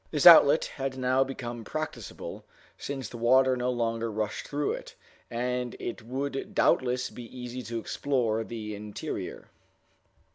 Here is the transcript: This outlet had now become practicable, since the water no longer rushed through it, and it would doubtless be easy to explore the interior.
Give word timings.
This 0.09 0.25
outlet 0.25 0.65
had 0.65 0.97
now 0.97 1.23
become 1.23 1.63
practicable, 1.63 2.43
since 2.75 3.07
the 3.07 3.19
water 3.19 3.55
no 3.55 3.69
longer 3.69 4.09
rushed 4.11 4.47
through 4.47 4.71
it, 4.71 4.95
and 5.29 5.75
it 5.79 6.01
would 6.01 6.55
doubtless 6.55 7.11
be 7.11 7.25
easy 7.25 7.61
to 7.61 7.77
explore 7.77 8.43
the 8.43 8.73
interior. 8.73 9.49